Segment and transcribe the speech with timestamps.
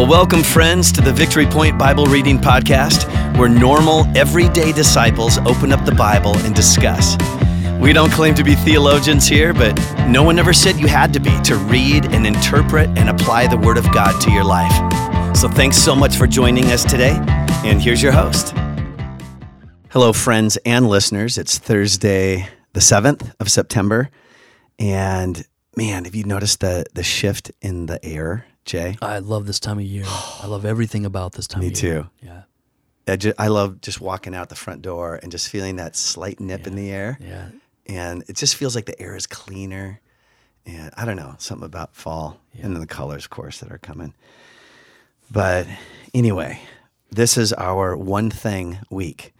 [0.00, 3.04] Well, welcome, friends, to the Victory Point Bible Reading Podcast,
[3.36, 7.18] where normal, everyday disciples open up the Bible and discuss.
[7.78, 9.78] We don't claim to be theologians here, but
[10.08, 13.58] no one ever said you had to be to read and interpret and apply the
[13.58, 14.72] Word of God to your life.
[15.36, 17.18] So thanks so much for joining us today,
[17.62, 18.54] and here's your host.
[19.90, 21.36] Hello, friends and listeners.
[21.36, 24.08] It's Thursday, the 7th of September,
[24.78, 25.46] and
[25.76, 28.96] man, have you noticed the, the shift in the air Jay?
[29.02, 30.04] I love this time of year.
[30.06, 31.94] I love everything about this time Me of year.
[31.94, 32.10] Me too.
[32.22, 32.42] Yeah.
[33.08, 36.38] I, ju- I love just walking out the front door and just feeling that slight
[36.38, 37.18] nip in the air.
[37.20, 37.48] Yeah.
[37.86, 40.00] And it just feels like the air is cleaner.
[40.64, 43.78] And I don't know, something about fall and then the colors, of course, that are
[43.78, 44.14] coming.
[45.32, 45.66] But
[46.14, 46.60] anyway,
[47.10, 49.34] this is our one thing week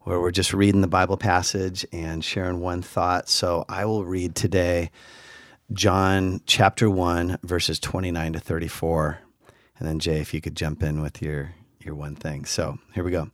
[0.00, 3.28] where we're just reading the Bible passage and sharing one thought.
[3.28, 4.90] So I will read today
[5.74, 9.18] John chapter 1, verses 29 to 34.
[9.78, 12.44] And then, Jay, if you could jump in with your, your one thing.
[12.44, 13.30] So here we go.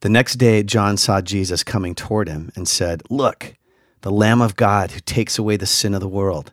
[0.00, 3.54] The next day, John saw Jesus coming toward him and said, Look,
[4.02, 6.52] the Lamb of God who takes away the sin of the world.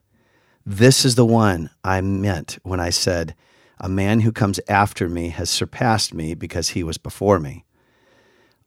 [0.65, 3.35] This is the one I meant when I said,
[3.79, 7.65] A man who comes after me has surpassed me because he was before me.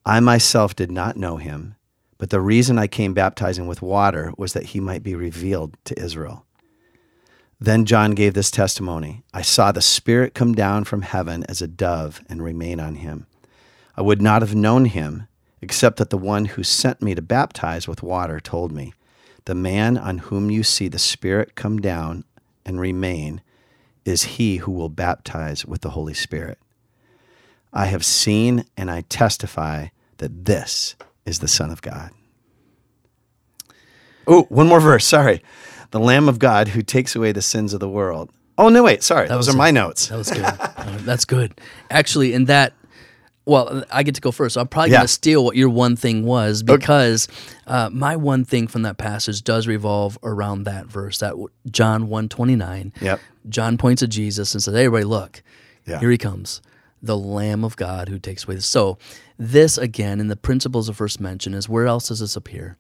[0.05, 1.77] I myself did not know him,
[2.25, 6.03] but the reason I came baptizing with water was that he might be revealed to
[6.03, 6.47] Israel.
[7.61, 11.67] Then John gave this testimony I saw the Spirit come down from heaven as a
[11.67, 13.27] dove and remain on him.
[13.95, 15.29] I would not have known him
[15.61, 18.95] except that the one who sent me to baptize with water told me,
[19.45, 22.25] The man on whom you see the Spirit come down
[22.65, 23.43] and remain
[24.07, 26.59] is he who will baptize with the Holy Spirit.
[27.71, 32.11] I have seen and I testify that this is the Son of God.
[34.27, 35.07] Oh, one more verse.
[35.07, 35.43] Sorry.
[35.91, 38.31] The Lamb of God who takes away the sins of the world.
[38.57, 39.03] Oh, no, wait.
[39.03, 39.29] Sorry.
[39.29, 40.09] Those was are my notes.
[40.09, 40.45] That was good.
[40.45, 41.61] Uh, That's good.
[41.91, 42.73] Actually, in that,
[43.47, 44.55] well, I get to go first.
[44.55, 44.99] So I'm probably Yeah.
[44.99, 47.29] going to steal what your one thing was because
[47.67, 51.35] uh, my one thing from that passage does revolve around that verse, that
[51.71, 52.93] John 129.
[53.01, 53.21] Yep.
[53.49, 55.43] John points at Jesus and says, "Hey, everybody, look,
[55.87, 56.01] Yeah.
[56.01, 56.63] here he comes,
[57.05, 58.99] the Lamb of God who takes away the." So
[59.39, 62.77] this again, in the principles of first mention, is where else does this appear?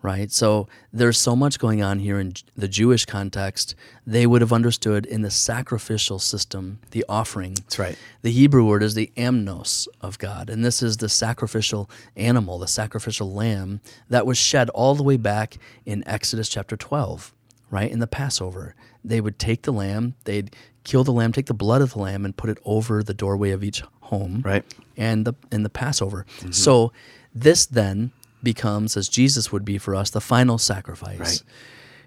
[0.00, 0.30] Right.
[0.30, 3.74] So there's so much going on here in the Jewish context.
[4.06, 7.54] They would have understood in the sacrificial system, the offering.
[7.54, 7.98] That's right.
[8.22, 12.68] The Hebrew word is the amnos of God, and this is the sacrificial animal, the
[12.68, 17.34] sacrificial lamb that was shed all the way back in Exodus chapter 12,
[17.70, 17.90] right?
[17.90, 18.74] In the Passover.
[19.04, 22.24] They would take the lamb, they'd kill the lamb, take the blood of the lamb,
[22.24, 24.42] and put it over the doorway of each home.
[24.44, 24.64] Right.
[24.96, 26.26] And the in the Passover.
[26.50, 26.92] So
[27.34, 28.12] this then
[28.42, 31.42] becomes, as Jesus would be for us, the final sacrifice Right.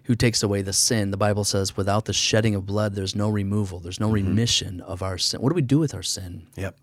[0.05, 1.11] who takes away the sin.
[1.11, 5.03] The Bible says, without the shedding of blood, there's no removal, there's no remission of
[5.03, 5.41] our sin.
[5.41, 6.47] What do we do with our sin?
[6.55, 6.75] Yep.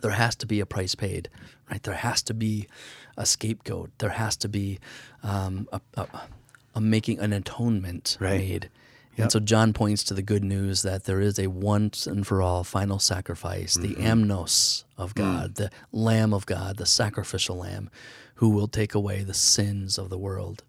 [0.00, 1.28] There has to be a price paid,
[1.70, 1.82] right?
[1.82, 2.68] There has to be
[3.16, 3.90] a scapegoat.
[3.98, 4.78] There has to be
[5.22, 6.06] um, a, a,
[6.74, 8.38] a making an atonement Right.
[8.38, 8.70] made.
[9.16, 9.22] Yep.
[9.22, 12.42] And so John points to the good news that there is a once and for
[12.42, 14.32] all final sacrifice, the mm-hmm.
[14.32, 15.18] amnos of mm.
[15.18, 17.90] God, the Lamb of God, the sacrificial Lamb,
[18.36, 20.64] who will take away the sins of the world.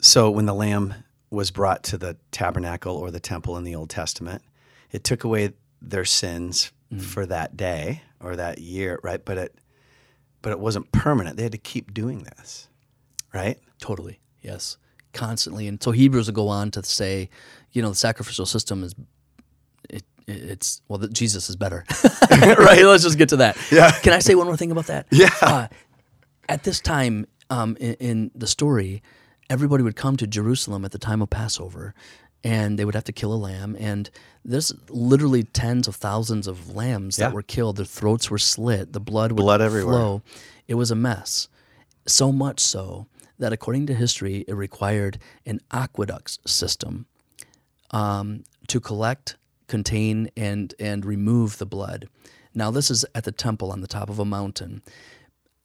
[0.00, 0.94] So when the lamb
[1.30, 4.42] was brought to the tabernacle or the temple in the Old Testament,
[4.90, 7.00] it took away their sins mm.
[7.00, 9.24] for that day or that year, right?
[9.24, 9.54] But it
[10.42, 11.36] but it wasn't permanent.
[11.36, 12.68] They had to keep doing this.
[13.34, 13.58] Right?
[13.80, 14.76] Totally, yes,
[15.12, 15.66] constantly.
[15.68, 17.30] And so Hebrews will go on to say,
[17.72, 18.94] you know, the sacrificial system is,
[19.88, 21.84] it, it's well, the, Jesus is better,
[22.30, 22.84] right?
[22.84, 23.56] Let's just get to that.
[23.70, 23.90] Yeah.
[24.02, 25.06] Can I say one more thing about that?
[25.10, 25.30] Yeah.
[25.40, 25.68] Uh,
[26.48, 29.02] at this time um, in, in the story,
[29.50, 31.94] everybody would come to Jerusalem at the time of Passover,
[32.44, 33.76] and they would have to kill a lamb.
[33.78, 34.10] And
[34.44, 37.28] there's literally tens of thousands of lambs Yeah.
[37.28, 37.76] that were killed.
[37.76, 38.92] Their throats were slit.
[38.92, 39.92] The blood would Blood everywhere.
[39.94, 40.22] flow.
[40.68, 41.48] It was a mess.
[42.06, 43.06] So much so
[43.42, 47.06] that, according to history, it required an aqueduct system
[47.90, 49.36] um, to collect,
[49.66, 52.08] contain, and and remove the blood.
[52.54, 54.82] Now, this is at the temple on the top of a mountain.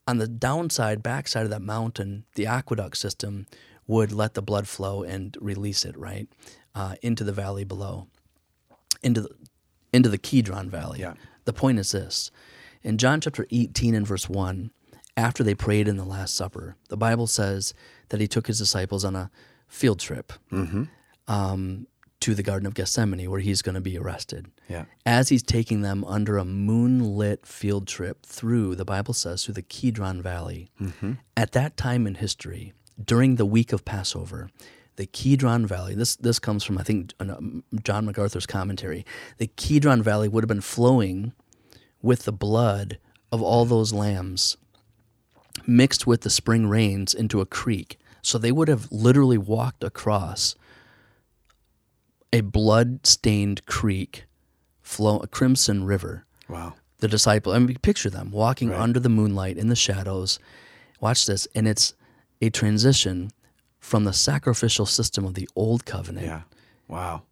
[0.06, 3.46] On the downside, backside of that mountain, the aqueduct system
[3.86, 6.28] would let the blood flow and release it right
[6.74, 8.06] uh, into the valley below,
[9.02, 9.30] into the
[9.92, 11.00] into the Kidron Valley.
[11.00, 11.14] Yeah.
[11.44, 12.30] The point is this:
[12.82, 14.70] in John chapter eighteen and verse one,
[15.18, 17.74] after they prayed in the Last Supper, the Bible says
[18.10, 19.30] that he took his disciples on a
[19.66, 20.32] field trip
[21.26, 21.86] um,
[22.20, 24.46] to the Garden of Gethsemane, where he's going to be arrested.
[24.68, 24.84] Yeah.
[25.04, 29.62] As he's taking them under a moonlit field trip through, the Bible says, through the
[29.62, 30.70] Kidron Valley.
[31.36, 32.72] At that time in history,
[33.04, 34.50] during the week of Passover,
[34.94, 35.94] the Kedron Valley.
[35.94, 39.06] This this comes from I think um, John MacArthur's commentary.
[39.38, 41.32] The Kedron Valley would have been flowing
[42.02, 42.98] with the blood
[43.30, 44.56] of all those lambs
[45.66, 47.98] mixed with the spring rains into a creek.
[48.22, 50.54] So they would have literally walked across
[52.32, 54.24] a blood-stained creek,
[54.82, 56.24] flow a crimson river.
[56.48, 56.74] Wow.
[56.98, 60.38] The disciple, I mean, picture them walking under the moonlight in the shadows.
[61.00, 61.94] Watch this, and it's
[62.42, 63.30] a transition
[63.78, 66.42] from the sacrificial system of the old covenant Yeah.
[66.88, 67.22] Wow.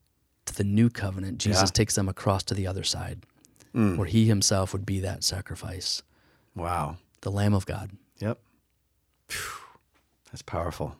[0.47, 1.39] to the new covenant.
[1.39, 1.73] Jesus Yeah.
[1.73, 3.27] takes them across to the other side,
[3.75, 3.97] mm.
[3.97, 6.03] where he himself would be that sacrifice,
[6.55, 6.99] Wow.
[7.23, 7.91] the Lamb of God.
[8.19, 8.39] Yep.
[9.29, 9.53] Phew.
[10.31, 10.97] That's powerful.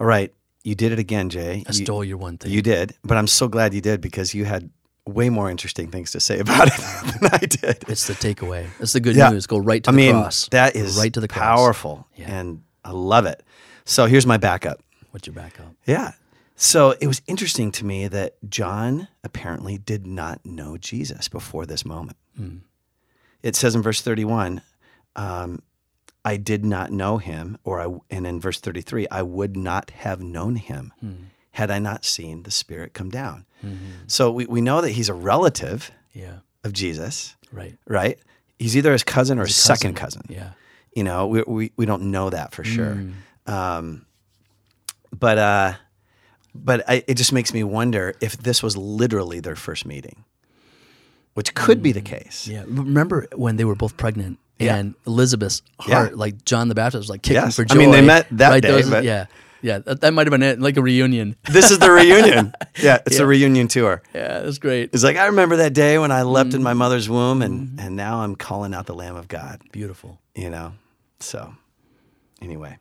[0.00, 0.32] All right.
[0.64, 1.64] You did it again, Jay.
[1.66, 2.50] I You- stole your one thing.
[2.52, 4.70] You did, but I'm so glad you did because you had
[5.04, 7.84] way more interesting things to say about it than I did.
[7.88, 8.68] It's the takeaway.
[8.78, 9.30] It's the good Yeah.
[9.30, 9.46] news.
[9.46, 10.48] Go right to I the mean, cross.
[10.52, 11.42] that Go right to the cross.
[11.42, 12.30] powerful, Yeah.
[12.32, 13.42] and I love it.
[13.84, 14.80] So here's my backup.
[15.10, 15.74] What's your backup?
[15.86, 16.12] Yeah.
[16.54, 21.84] So it was interesting to me that John apparently did not know Jesus before this
[21.84, 22.16] moment.
[22.36, 22.58] Hmm.
[23.42, 24.62] It says in verse 31,
[25.16, 25.60] um,
[26.24, 30.20] I did not know him, or I, and in verse 33, I would not have
[30.22, 30.92] known him
[31.50, 33.44] had I not seen the Spirit come down.
[34.06, 36.38] So we, we know that he's a relative Yeah.
[36.64, 37.76] of Jesus, Right.
[37.86, 38.18] right?
[38.58, 39.76] He's either his cousin or his cousin.
[39.76, 40.22] second cousin.
[40.28, 40.50] Yeah.
[40.94, 42.98] You know, we, we, we don't know that for sure.
[43.46, 44.06] Um,
[45.18, 45.72] but uh,
[46.54, 50.24] but I, it just makes me wonder if this was literally their first meeting,
[51.34, 52.46] which could be the case.
[52.46, 52.64] Yeah.
[52.66, 54.76] Remember when they were both pregnant Yeah.
[54.76, 55.94] and Elizabeth's Yeah.
[55.94, 57.56] heart, like John the Baptist, was like kicking Yes.
[57.56, 58.62] for I mean, they met that right?
[58.62, 59.26] day, Those- yeah.
[59.64, 59.78] Yeah.
[59.78, 61.36] That, that might have been it, like a reunion.
[61.50, 62.52] This is the reunion.
[62.82, 63.22] Yeah, it's Yeah.
[63.22, 64.02] a reunion tour.
[64.14, 64.40] Yeah.
[64.40, 64.90] That's great.
[64.92, 66.56] It's like I remember that day when I leapt Mm-hmm.
[66.56, 69.60] in my mother's womb, and and now I'm calling out the Lamb of God.
[69.70, 70.18] Beautiful.
[70.34, 70.72] you know.
[71.20, 71.54] So,
[72.40, 72.78] anyway.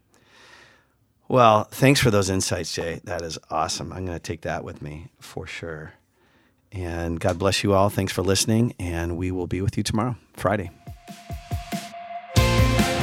[1.27, 2.99] Well, thanks for those insights, Jay.
[3.03, 3.93] That is awesome.
[3.93, 5.93] I'm going to take that with me for sure.
[6.73, 7.89] And God bless you all.
[7.89, 10.71] Thanks for listening, and we will be with you tomorrow, Friday.